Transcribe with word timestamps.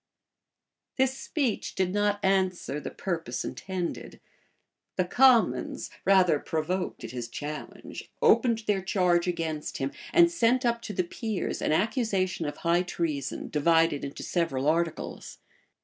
[*] 0.49 0.97
This 0.97 1.15
speech 1.15 1.75
did 1.75 1.93
not 1.93 2.19
answer 2.25 2.79
the 2.79 2.89
purpose 2.89 3.45
intended. 3.45 4.19
The 4.95 5.05
commons, 5.05 5.91
rather 6.05 6.39
provoked 6.39 7.03
at 7.03 7.11
his 7.11 7.27
challenge, 7.27 8.09
opened 8.19 8.63
their 8.65 8.81
charge 8.81 9.27
against 9.27 9.77
him, 9.77 9.91
and 10.11 10.31
sent 10.31 10.65
up 10.65 10.81
to 10.81 10.93
the 10.93 11.03
peers 11.03 11.61
an 11.61 11.71
accusation 11.71 12.45
of 12.47 12.57
high 12.57 12.81
treason, 12.81 13.49
divided 13.49 14.03
into 14.03 14.23
several 14.23 14.67
articles. 14.67 15.37